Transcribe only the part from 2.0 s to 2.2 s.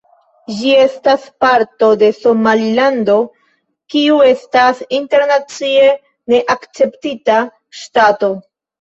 de